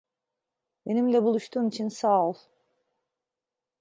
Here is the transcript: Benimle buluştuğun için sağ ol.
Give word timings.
Benimle 0.85 1.23
buluştuğun 1.23 1.69
için 1.69 1.89
sağ 1.89 2.25
ol. 2.27 2.33